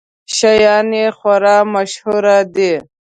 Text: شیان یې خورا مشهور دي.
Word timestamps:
شیان 0.35 0.87
یې 0.99 1.07
خورا 1.17 1.57
مشهور 1.73 2.25
دي. 2.55 2.73